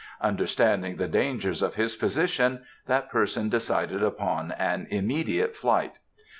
[0.21, 5.99] Understanding the dangers of his position, that person decided upon an immediate flight.